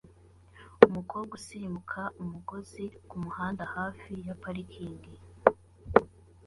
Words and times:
Umukobwa 0.87 1.31
usimbuka 1.39 2.01
umugozi 2.21 2.83
kumuhanda 3.09 3.63
hafi 3.75 4.11
ya 4.27 4.35
parikingi 4.41 5.13